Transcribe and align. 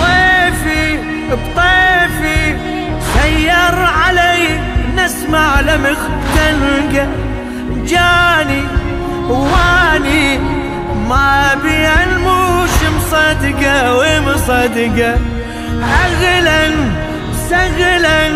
طيفي 0.00 0.98
بطيفي 1.30 2.56
سير 3.14 3.74
علي 3.84 4.42
نسمع 4.96 5.60
لمخ 5.60 5.98
تلقى 6.36 7.06
جاني 7.86 8.62
واني 9.28 10.38
ما 11.08 11.54
بي 11.62 11.88
الموش 12.04 12.74
مصدقة 12.96 13.96
ومصدقة. 13.96 15.18
اغلا 16.04 16.62
سغلا 17.50 18.28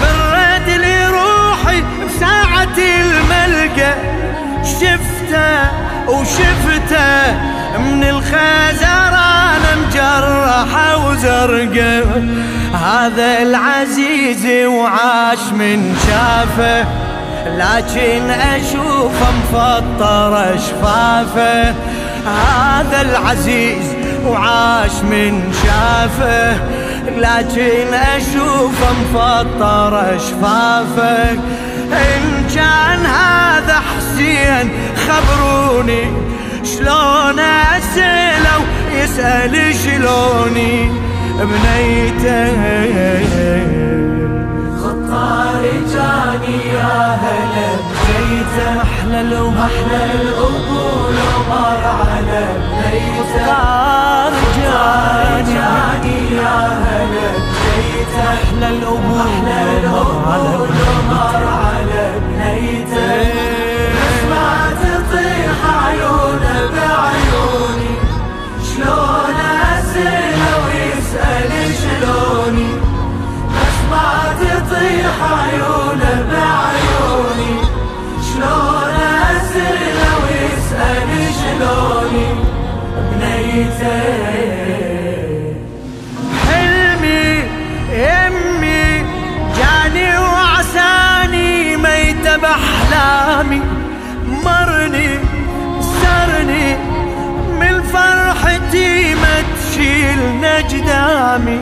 برد 0.00 0.68
لي 0.68 1.06
روحي 1.06 1.82
بساعة 2.06 2.78
الملقى 2.78 3.94
شفته 4.64 5.84
وشفته 6.08 7.13
من 7.78 8.04
الخزران 8.04 9.60
مجرحة 9.86 11.06
وزرقة 11.06 12.02
هذا 12.74 13.42
العزيز 13.42 14.66
وعاش 14.66 15.52
من 15.52 15.96
شافه 16.06 16.86
لكن 17.46 18.30
اشوفه 18.30 19.32
مفطر 19.32 20.58
شفافه 20.58 21.74
هذا 22.26 23.00
العزيز 23.00 23.84
وعاش 24.26 25.02
من 25.02 25.52
شافه 25.64 26.56
لكن 27.16 27.94
اشوفه 27.94 28.92
مفطر 28.92 30.18
شفافه 30.18 31.30
إن 31.92 32.46
كان 32.54 33.06
هذا 33.06 33.74
حسين 33.74 34.70
خبروني 35.08 36.04
شلون 36.64 37.38
أسأله؟ 37.38 38.60
يسأل 38.92 39.74
شلوني 39.74 40.90
بنيته 41.38 42.52
خطار 44.82 45.62
جاني 45.92 46.56
يا 46.74 47.18
هلا 47.22 47.68
بنيته. 48.06 48.82
أحلى 48.82 49.22
لو 49.22 49.48
أحلى 49.48 50.00
القبول 50.14 51.16
ومر 51.34 51.84
على 51.84 52.44
بنيته. 52.70 53.44
خطار 53.44 54.32
جاني. 54.56 55.54
يا 56.36 56.54
هلا 56.84 57.28
بنيته. 57.60 58.22
أحلى 58.34 58.68
القبول 58.68 59.30
ومر 59.86 60.32
على 60.32 60.52
بنيته 60.56 61.63
بأحلامي 93.44 93.60
مرني 94.44 95.08
سرني 95.80 96.76
من 97.60 97.82
فرحتي 97.82 99.14
ما 99.14 99.42
تشيل 99.56 100.40
نجدامي. 100.40 101.60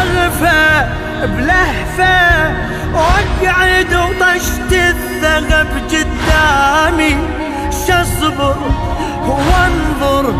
أغفى 0.00 0.86
بلهفة 1.22 2.54
وأقعد 2.94 3.94
وطشت 3.94 4.72
الثغب 4.72 5.68
قدامي. 5.90 7.16
شصبر 7.70 8.56
وانظر 9.26 10.34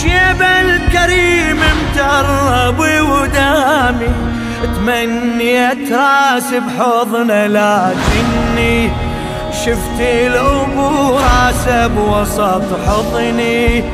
شيب 0.00 0.42
الكريم 0.42 1.56
مترب 1.56 2.78
ودامي. 2.78 4.12
تمنيت 4.62 5.92
راس 5.92 6.54
بحضنه 6.54 7.46
لكني 7.46 8.90
شفت 9.68 10.00
الابو 10.00 11.18
راسه 11.18 11.86
بوسط 11.86 12.62
حضني 12.86 13.84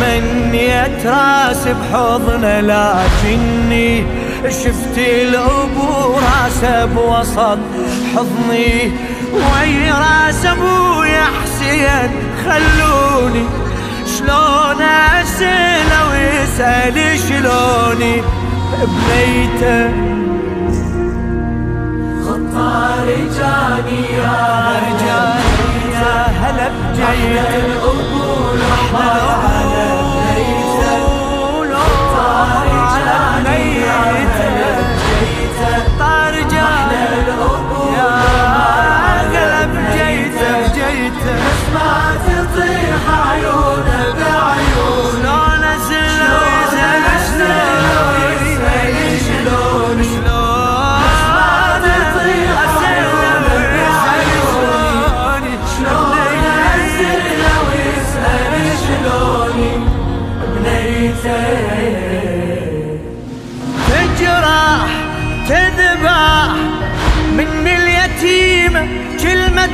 تمنيت 0.00 1.06
راس 1.06 1.68
بحضنه 1.68 2.60
لكني 2.60 4.04
شفت 4.48 4.98
الابو 4.98 6.14
راسه 6.14 6.84
بوسط 6.84 7.58
حضني 8.14 8.92
وي 9.32 9.90
راس 9.90 10.46
ابويا 10.46 11.24
حسين؟ 11.24 12.10
خلوني 12.44 13.44
شلون 14.18 14.82
اساله 14.82 16.00
ويسال 16.10 17.18
شلوني؟ 17.28 18.22
ببيته. 18.72 19.90
خطار 22.24 23.06
جاني 23.36 24.02
يا 24.16 24.67
بجيته 27.28 27.56
القبول 27.66 28.58
ومر 28.94 29.47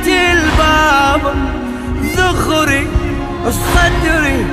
الباب 0.07 1.33
ذخري 2.17 2.87
صدري 3.49 4.45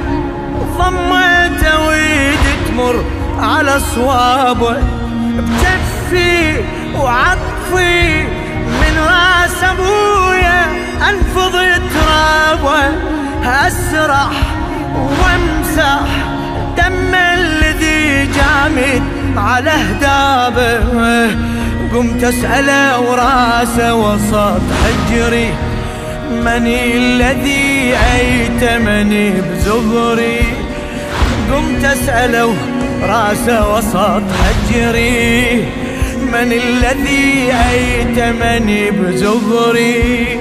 ضميته 0.79 1.87
ويد 1.89 2.39
تمر 2.69 3.05
على 3.39 3.81
صوابه 3.95 4.77
بجفي 5.39 6.57
وعطفي 6.97 8.23
من 8.67 8.99
راس 8.99 9.65
أبويا 9.65 10.65
انفض 11.11 11.53
ترابه 11.95 12.83
أسرح 13.45 14.31
وامسح 14.95 16.01
دم 16.77 17.15
الذي 17.15 18.27
جامد 18.27 19.03
على 19.37 19.71
هدابه 19.71 20.79
قمت 21.95 22.25
اساله 22.25 23.01
وراسه 23.01 23.95
وسط 23.95 24.63
حجري 24.83 25.49
من 26.31 26.67
الذي 26.67 27.95
أيتمني 28.15 29.31
بزهري 29.31 30.41
قمت 31.53 31.85
اساله 31.85 32.55
راسه 33.03 33.75
وسط 33.75 34.23
حجري 34.43 35.65
من 36.33 36.53
الذي 36.53 37.53
أيتمني 37.71 38.91
بزهري 38.91 40.39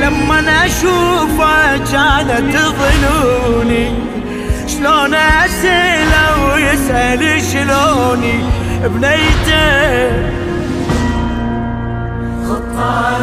لما 0.00 0.66
اشوفه 0.66 1.76
كانت 1.76 2.56
ظنوني 2.56 3.88
شلون 4.68 5.14
أسأله 5.14 6.52
ويسأل 6.54 7.42
شلوني؟ 7.52 8.34
بنيته 8.84 10.49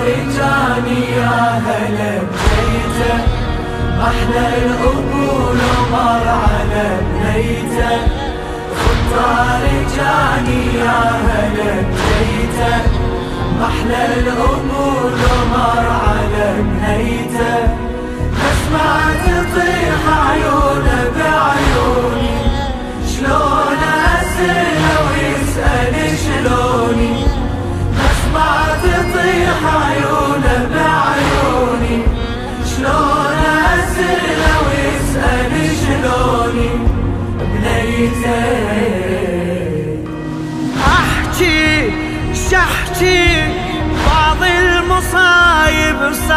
خطار 0.07 0.15
جاني 0.37 0.99
يا 1.11 1.61
هلا 1.67 2.11
بنيته 2.31 3.15
محلى 3.99 4.47
القبول 4.65 5.57
ومر 5.77 6.27
على 6.27 6.87
بنيته. 7.13 7.97
خطار 8.77 9.63
جاني 9.95 10.56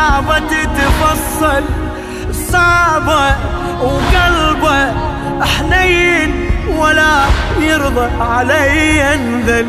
صعبة 0.00 0.38
تتفصل 0.38 1.64
صعبة 2.52 3.36
وقلبه 3.80 4.92
حنين 5.44 6.50
ولا 6.76 7.20
يرضى 7.60 8.08
علي 8.20 9.14
انذل 9.14 9.66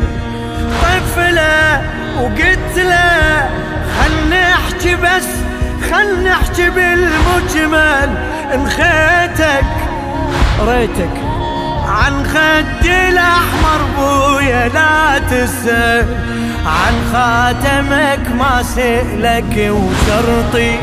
طفلة 0.82 1.82
وقلت 2.20 2.76
له 2.76 3.50
خل 3.98 4.28
نحكي 4.30 4.94
بس 4.94 5.28
خل 5.90 6.24
نحكي 6.24 6.70
بالمجمل. 6.70 8.10
انخيتك 8.54 9.64
ريتك 10.66 11.16
عن 11.88 12.24
خدي 12.24 13.08
الأحمر 13.08 13.80
بويا 13.98 14.68
لا 14.68 15.18
تسأل 15.18 16.06
عن 16.66 16.94
خاتمك 17.12 18.28
ما 18.38 18.62
سألك 18.62 19.70
وشرطي. 19.70 20.78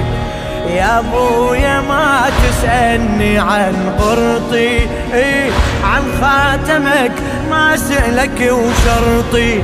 يا 0.76 1.00
أبويا 1.00 1.82
ما 1.82 2.30
تسألني 2.44 3.40
عن 3.40 3.76
قرطي. 4.00 4.88
إيه 5.14 5.52
عن 5.84 6.04
خاتمك 6.22 7.12
ما 7.50 7.76
سألك 7.76 8.52
وشرطي. 8.52 9.64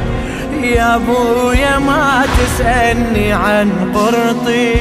يا 0.62 0.96
أبويا 0.96 1.80
ما 1.80 2.24
تسألني 2.38 3.34
عن 3.34 3.72
قرطي. 3.96 4.74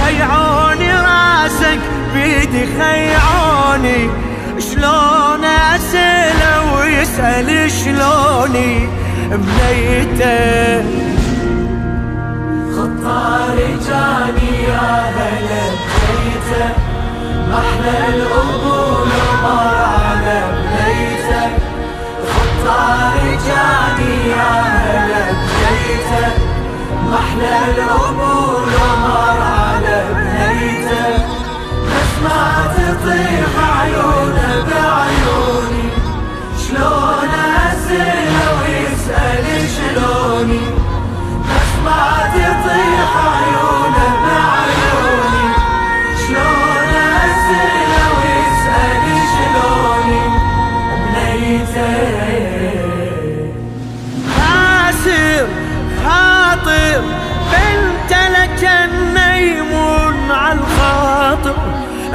خيعوني 0.00 0.92
راسك 0.92 1.80
بيدي 2.14 2.66
خيعوني. 2.78 4.10
شلون 4.58 5.44
أسأله 5.44 6.74
ويسأل 6.74 7.70
شلوني؟ 7.70 8.88
بنيته 9.26 10.82
خطار 12.76 13.56
جاني 13.86 14.62
يا 14.68 14.88
هلا 15.16 15.64
بنيته 15.98 16.66
محلى 17.50 17.98
القبول 18.14 19.08
ومر 19.42 20.24
بنيته 20.54 21.50
خطار 22.32 23.16
جاني 23.46 24.14
يا 24.30 24.52
هلا 24.84 25.24
بنيته 25.32 26.26
محلى 27.10 27.58
القبول 27.68 28.27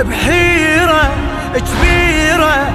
بحيرة 0.01 1.11
كبيرة 1.55 2.71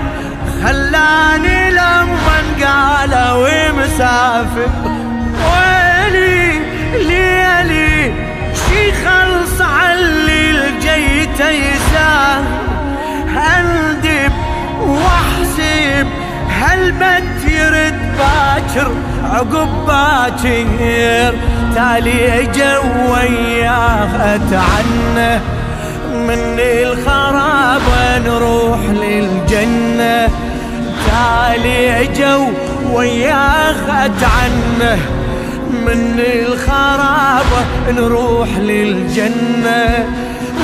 خلاني 0.65 1.71
لما 1.71 2.39
قال 2.65 3.13
ومسافر 3.35 4.71
ويلي 5.51 6.61
ليلي 6.93 8.13
شي 8.55 8.93
خلص 8.93 9.61
علي 9.61 10.51
الجيت 10.51 11.41
يسافر. 11.41 12.59
اندب 13.59 14.33
واحسب 14.81 16.07
هالبت 16.61 17.45
يرد 17.51 18.01
باكر؟ 18.19 18.93
عقب 19.25 19.69
باكر 19.87 21.35
تالي 21.75 22.43
اجا 22.43 22.79
وياه 23.09 24.35
أتعنه. 24.35 25.58
من 26.27 26.59
الخراب 26.59 27.83
نروح 28.27 28.81
للجنة. 28.81 30.29
تالي 31.07 32.03
اجا 32.03 32.53
وياه 32.93 34.07
اتعنه 34.07 34.99
من 35.71 36.21
الخراب 36.21 37.47
نروح 37.89 38.49
للجنة. 38.59 40.07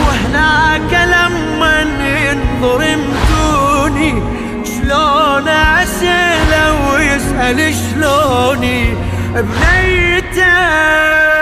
وهناك 0.01 0.93
لما 0.93 1.81
ينظر 2.01 2.97
مدوني 2.97 4.23
شلون 4.65 5.49
اسأله 5.49 6.93
ويسأل 6.93 7.75
شلوني؟ 7.75 8.95
بنيته. 9.35 11.34